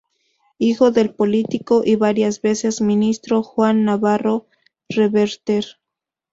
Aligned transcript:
Hijo 0.57 0.89
del 0.89 1.13
político 1.13 1.83
y 1.85 1.95
varias 1.95 2.41
veces 2.41 2.81
ministro 2.81 3.43
Juan 3.43 3.83
Navarro 3.85 4.47
Reverter. 4.89 5.63